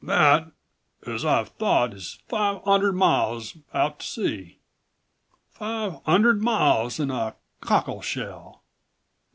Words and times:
"That, 0.03 0.51
as 1.05 1.23
I 1.23 1.41
'ave 1.41 1.49
thought, 1.59 1.93
is 1.93 2.23
five 2.27 2.61
'undred 2.65 2.93
miles 2.93 3.55
hout 3.71 3.99
to 3.99 4.05
sea. 4.07 4.57
Five 5.51 5.97
'undred 6.07 6.41
miles 6.41 6.99
in 6.99 7.11
a 7.11 7.35
cockleshell. 7.61 8.61